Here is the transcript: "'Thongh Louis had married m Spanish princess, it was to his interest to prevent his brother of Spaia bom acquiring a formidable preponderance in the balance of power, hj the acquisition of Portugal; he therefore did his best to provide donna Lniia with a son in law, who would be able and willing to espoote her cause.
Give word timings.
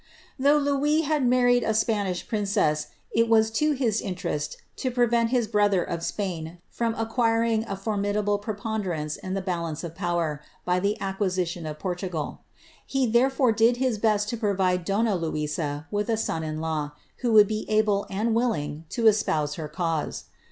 "'Thongh 0.41 0.65
Louis 0.65 1.01
had 1.01 1.27
married 1.27 1.63
m 1.63 1.73
Spanish 1.75 2.27
princess, 2.27 2.87
it 3.11 3.29
was 3.29 3.51
to 3.51 3.73
his 3.73 4.01
interest 4.01 4.57
to 4.77 4.89
prevent 4.89 5.29
his 5.29 5.45
brother 5.47 5.83
of 5.83 5.99
Spaia 5.99 6.57
bom 6.79 6.95
acquiring 6.95 7.63
a 7.67 7.75
formidable 7.75 8.39
preponderance 8.39 9.15
in 9.15 9.35
the 9.35 9.43
balance 9.43 9.83
of 9.83 9.93
power, 9.93 10.41
hj 10.67 10.81
the 10.81 10.99
acquisition 10.99 11.67
of 11.67 11.77
Portugal; 11.77 12.41
he 12.87 13.05
therefore 13.05 13.51
did 13.51 13.77
his 13.77 13.99
best 13.99 14.27
to 14.29 14.37
provide 14.37 14.85
donna 14.85 15.15
Lniia 15.15 15.85
with 15.91 16.09
a 16.09 16.17
son 16.17 16.43
in 16.43 16.59
law, 16.59 16.93
who 17.17 17.31
would 17.33 17.47
be 17.47 17.69
able 17.69 18.07
and 18.09 18.33
willing 18.33 18.85
to 18.89 19.03
espoote 19.03 19.55
her 19.57 19.67
cause. 19.67 20.23